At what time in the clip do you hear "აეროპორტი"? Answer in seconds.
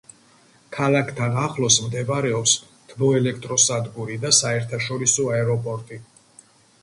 5.35-6.01